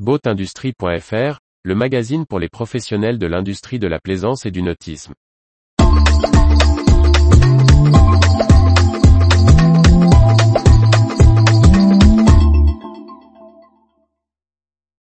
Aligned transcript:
Boatindustrie.fr, 0.00 1.38
le 1.62 1.74
magazine 1.76 2.26
pour 2.26 2.40
les 2.40 2.48
professionnels 2.48 3.16
de 3.16 3.28
l'industrie 3.28 3.78
de 3.78 3.86
la 3.86 4.00
plaisance 4.00 4.44
et 4.44 4.50
du 4.50 4.60
nautisme. 4.60 5.14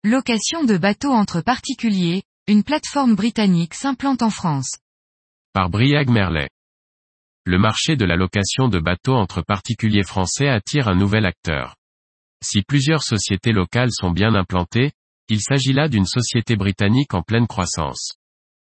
Location 0.03 0.65
de 0.65 0.77
bateaux 0.77 1.13
entre 1.13 1.39
particuliers, 1.39 2.23
une 2.47 2.63
plateforme 2.63 3.15
britannique 3.15 3.75
s'implante 3.75 4.21
en 4.21 4.29
France. 4.29 4.79
Par 5.53 5.69
Briag 5.69 6.09
Merlet. 6.09 6.49
Le 7.45 7.57
marché 7.57 7.95
de 7.95 8.03
la 8.03 8.17
location 8.17 8.67
de 8.67 8.79
bateaux 8.79 9.15
entre 9.15 9.41
particuliers 9.41 10.03
français 10.03 10.49
attire 10.49 10.89
un 10.89 10.95
nouvel 10.95 11.25
acteur. 11.25 11.77
Si 12.43 12.63
plusieurs 12.63 13.03
sociétés 13.03 13.51
locales 13.51 13.91
sont 13.91 14.11
bien 14.11 14.33
implantées, 14.33 14.91
il 15.29 15.41
s'agit 15.41 15.73
là 15.73 15.87
d'une 15.87 16.05
société 16.05 16.55
britannique 16.55 17.13
en 17.13 17.21
pleine 17.21 17.47
croissance. 17.47 18.15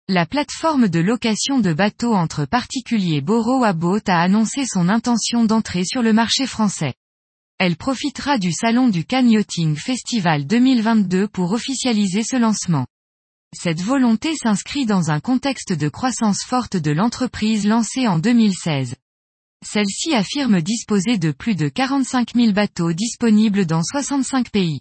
La 0.06 0.27
plateforme 0.27 0.88
de 0.88 1.00
location 1.00 1.60
de 1.60 1.73
bateaux 1.73 2.14
entre 2.14 2.45
particuliers 2.45 3.23
Borough 3.23 3.74
Boat 3.74 4.02
a 4.06 4.20
annoncé 4.20 4.66
son 4.66 4.90
intention 4.90 5.45
d'entrer 5.45 5.84
sur 5.84 6.02
le 6.02 6.12
marché 6.12 6.46
français. 6.46 6.95
Elle 7.59 7.77
profitera 7.77 8.37
du 8.37 8.52
salon 8.52 8.88
du 8.88 9.06
Cannes 9.06 9.30
Yachting 9.30 9.76
Festival 9.76 10.46
2022 10.46 11.28
pour 11.28 11.52
officialiser 11.52 12.23
ce 12.23 12.37
lancement. 12.37 12.87
Cette 13.56 13.80
volonté 13.80 14.34
s'inscrit 14.37 14.84
dans 14.84 15.10
un 15.10 15.20
contexte 15.20 15.73
de 15.73 15.88
croissance 15.88 16.45
forte 16.45 16.76
de 16.76 16.90
l'entreprise 16.90 17.66
lancée 17.66 18.06
en 18.06 18.18
2016. 18.18 18.96
Celle-ci 19.64 20.14
affirme 20.14 20.60
disposer 20.60 21.16
de 21.16 21.32
plus 21.32 21.54
de 21.54 21.68
45 21.68 22.34
000 22.34 22.52
bateaux 22.52 22.92
disponibles 22.92 23.66
dans 23.66 23.82
65 23.82 24.50
pays. 24.50 24.80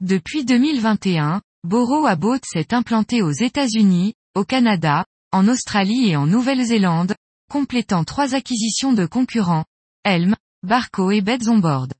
Depuis 0.00 0.44
2021, 0.44 1.40
Borough 1.64 2.18
Boat 2.18 2.40
s'est 2.44 2.74
implanté 2.74 3.22
aux 3.22 3.32
États-Unis, 3.32 4.14
au 4.34 4.44
Canada, 4.44 5.04
en 5.32 5.46
Australie 5.48 6.10
et 6.10 6.16
en 6.16 6.26
Nouvelle-Zélande, 6.26 7.14
complétant 7.50 8.04
trois 8.04 8.34
acquisitions 8.34 8.92
de 8.92 9.06
concurrents, 9.06 9.64
Helm, 10.04 10.36
Barco 10.62 11.10
et 11.10 11.20
Beds 11.20 11.48
on 11.48 11.58
Board. 11.58 11.94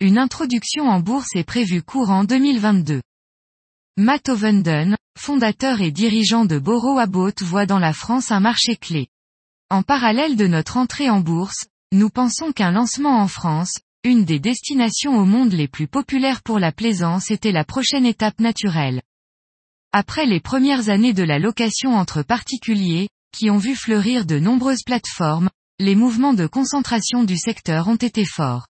Une 0.00 0.18
introduction 0.18 0.84
en 0.84 1.00
bourse 1.00 1.34
est 1.34 1.44
prévue 1.44 1.82
courant 1.82 2.22
2022. 2.24 3.02
Matt 3.96 4.28
Ovenden, 4.28 4.96
fondateur 5.18 5.80
et 5.80 5.90
dirigeant 5.90 6.44
de 6.44 6.58
Borough 6.58 7.08
Boat 7.08 7.42
voit 7.42 7.66
dans 7.66 7.80
la 7.80 7.92
France 7.92 8.30
un 8.30 8.40
marché 8.40 8.76
clé. 8.76 9.08
En 9.70 9.82
parallèle 9.82 10.36
de 10.36 10.46
notre 10.46 10.78
entrée 10.78 11.10
en 11.10 11.20
bourse, 11.20 11.66
nous 11.92 12.08
pensons 12.08 12.52
qu'un 12.52 12.70
lancement 12.70 13.20
en 13.20 13.28
France, 13.28 13.74
une 14.02 14.24
des 14.24 14.40
destinations 14.40 15.18
au 15.18 15.26
monde 15.26 15.52
les 15.52 15.68
plus 15.68 15.86
populaires 15.86 16.42
pour 16.42 16.58
la 16.58 16.72
plaisance 16.72 17.30
était 17.30 17.52
la 17.52 17.64
prochaine 17.64 18.06
étape 18.06 18.40
naturelle. 18.40 19.02
Après 19.92 20.24
les 20.24 20.40
premières 20.40 20.88
années 20.88 21.12
de 21.12 21.22
la 21.22 21.38
location 21.38 21.96
entre 21.96 22.22
particuliers, 22.22 23.10
qui 23.36 23.50
ont 23.50 23.58
vu 23.58 23.76
fleurir 23.76 24.24
de 24.24 24.38
nombreuses 24.38 24.84
plateformes, 24.86 25.50
les 25.78 25.94
mouvements 25.94 26.32
de 26.32 26.46
concentration 26.46 27.24
du 27.24 27.36
secteur 27.36 27.88
ont 27.88 27.96
été 27.96 28.24
forts. 28.24 28.68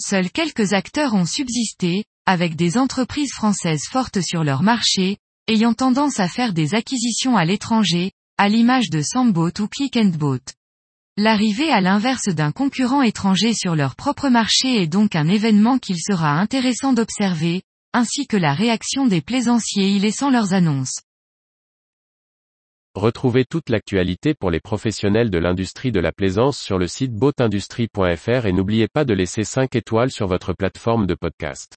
Seuls 0.00 0.30
quelques 0.30 0.72
acteurs 0.72 1.12
ont 1.12 1.26
subsisté, 1.26 2.04
avec 2.24 2.56
des 2.56 2.78
entreprises 2.78 3.32
françaises 3.34 3.84
fortes 3.86 4.22
sur 4.22 4.44
leur 4.44 4.62
marché, 4.62 5.18
ayant 5.46 5.74
tendance 5.74 6.20
à 6.20 6.28
faire 6.28 6.54
des 6.54 6.74
acquisitions 6.74 7.36
à 7.36 7.44
l'étranger, 7.44 8.12
à 8.42 8.48
l'image 8.48 8.90
de 8.90 9.02
Samboat 9.02 9.60
ou 9.60 9.68
Click 9.68 9.96
and 9.96 10.16
Boat. 10.18 10.40
L'arrivée 11.16 11.70
à 11.70 11.80
l'inverse 11.80 12.26
d'un 12.26 12.50
concurrent 12.50 13.02
étranger 13.02 13.54
sur 13.54 13.76
leur 13.76 13.94
propre 13.94 14.30
marché 14.30 14.82
est 14.82 14.88
donc 14.88 15.14
un 15.14 15.28
événement 15.28 15.78
qu'il 15.78 15.96
sera 15.96 16.40
intéressant 16.40 16.92
d'observer, 16.92 17.62
ainsi 17.92 18.26
que 18.26 18.36
la 18.36 18.52
réaction 18.52 19.06
des 19.06 19.20
plaisanciers 19.20 19.90
y 19.90 20.00
laissant 20.00 20.28
leurs 20.28 20.54
annonces. 20.54 21.02
Retrouvez 22.96 23.44
toute 23.44 23.68
l'actualité 23.68 24.34
pour 24.34 24.50
les 24.50 24.58
professionnels 24.58 25.30
de 25.30 25.38
l'industrie 25.38 25.92
de 25.92 26.00
la 26.00 26.10
plaisance 26.10 26.58
sur 26.58 26.78
le 26.78 26.88
site 26.88 27.12
boatindustrie.fr 27.12 28.46
et 28.46 28.52
n'oubliez 28.52 28.88
pas 28.88 29.04
de 29.04 29.14
laisser 29.14 29.44
5 29.44 29.76
étoiles 29.76 30.10
sur 30.10 30.26
votre 30.26 30.52
plateforme 30.52 31.06
de 31.06 31.14
podcast. 31.14 31.76